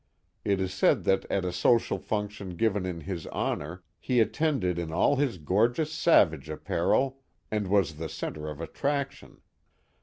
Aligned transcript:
It 0.43 0.59
is 0.59 0.73
said 0.73 1.03
that 1.03 1.27
at 1.29 1.45
a 1.45 1.51
social 1.51 1.99
function 1.99 2.55
given 2.55 2.87
in 2.87 3.01
his 3.01 3.27
honor, 3.27 3.83
he 3.99 4.19
attended 4.19 4.79
in 4.79 4.91
all 4.91 5.17
his 5.17 5.37
gorgeous 5.37 5.93
savage 5.93 6.49
apparel, 6.49 7.19
and 7.51 7.67
was 7.67 7.97
the 7.97 8.09
centre 8.09 8.47
of 8.49 8.59
attraction. 8.59 9.41